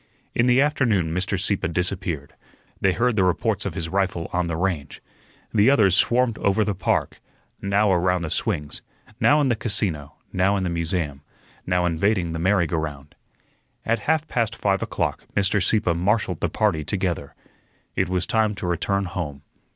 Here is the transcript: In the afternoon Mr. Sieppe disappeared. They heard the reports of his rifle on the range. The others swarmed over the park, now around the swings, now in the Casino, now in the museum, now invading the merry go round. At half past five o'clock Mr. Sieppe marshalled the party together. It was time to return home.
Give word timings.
In 0.33 0.47
the 0.47 0.59
afternoon 0.61 1.13
Mr. 1.13 1.39
Sieppe 1.39 1.67
disappeared. 1.67 2.33
They 2.79 2.91
heard 2.91 3.15
the 3.15 3.23
reports 3.23 3.67
of 3.67 3.75
his 3.75 3.87
rifle 3.87 4.31
on 4.33 4.47
the 4.47 4.55
range. 4.57 4.99
The 5.53 5.69
others 5.69 5.95
swarmed 5.95 6.39
over 6.39 6.63
the 6.63 6.73
park, 6.73 7.21
now 7.61 7.91
around 7.93 8.23
the 8.23 8.31
swings, 8.31 8.81
now 9.19 9.39
in 9.41 9.49
the 9.49 9.55
Casino, 9.55 10.15
now 10.33 10.57
in 10.57 10.63
the 10.63 10.71
museum, 10.71 11.21
now 11.67 11.85
invading 11.85 12.31
the 12.31 12.39
merry 12.39 12.65
go 12.65 12.77
round. 12.79 13.13
At 13.85 13.99
half 14.09 14.27
past 14.27 14.55
five 14.55 14.81
o'clock 14.81 15.25
Mr. 15.35 15.61
Sieppe 15.61 15.93
marshalled 15.93 16.39
the 16.39 16.49
party 16.49 16.83
together. 16.83 17.35
It 17.95 18.09
was 18.09 18.25
time 18.25 18.55
to 18.55 18.65
return 18.65 19.05
home. 19.05 19.43